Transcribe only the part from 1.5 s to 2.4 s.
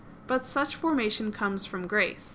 from grace.